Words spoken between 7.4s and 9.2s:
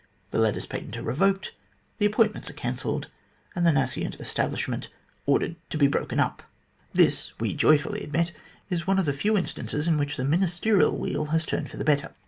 joyfully admit, is one of the